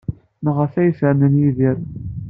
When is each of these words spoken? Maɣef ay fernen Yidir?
Maɣef 0.43 0.73
ay 0.75 0.91
fernen 0.99 1.39
Yidir? 1.41 1.77